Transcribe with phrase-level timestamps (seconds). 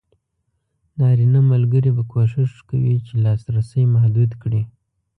[0.99, 4.61] نارینه ملګري به کوښښ کوي چې لاسرسی محدود کړي.